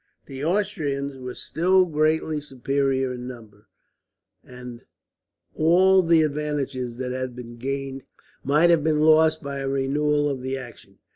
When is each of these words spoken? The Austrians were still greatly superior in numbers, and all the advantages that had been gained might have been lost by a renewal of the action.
The 0.25 0.43
Austrians 0.43 1.19
were 1.19 1.35
still 1.35 1.85
greatly 1.85 2.41
superior 2.41 3.13
in 3.13 3.27
numbers, 3.27 3.65
and 4.43 4.81
all 5.53 6.01
the 6.01 6.23
advantages 6.23 6.97
that 6.97 7.11
had 7.11 7.35
been 7.35 7.57
gained 7.57 8.01
might 8.43 8.71
have 8.71 8.83
been 8.83 9.01
lost 9.01 9.43
by 9.43 9.59
a 9.59 9.69
renewal 9.69 10.27
of 10.27 10.41
the 10.41 10.57
action. 10.57 10.97